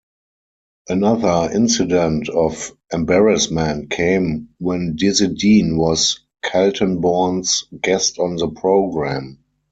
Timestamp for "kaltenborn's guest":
6.43-8.17